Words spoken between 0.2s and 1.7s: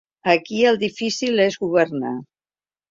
Aquí el difícil és